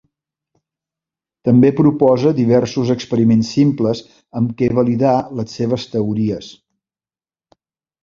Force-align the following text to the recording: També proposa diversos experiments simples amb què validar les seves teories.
També 1.49 1.71
proposa 1.81 2.31
diversos 2.39 2.91
experiments 2.95 3.53
simples 3.59 4.03
amb 4.43 4.59
què 4.63 4.73
validar 4.81 5.15
les 5.43 5.57
seves 5.61 5.89
teories. 5.97 6.53